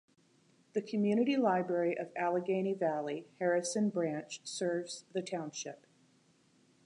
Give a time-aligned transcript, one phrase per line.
[0.73, 5.85] The Community Library of Allegheny Valley, Harrison Branch serves the township.